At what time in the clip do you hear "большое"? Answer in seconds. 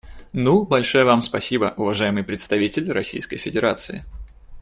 0.65-1.05